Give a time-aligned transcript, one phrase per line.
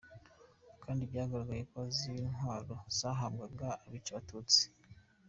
[0.83, 4.63] Kandi byagaragaye ko izi ntwaro zahabwaga abica Abatutsi.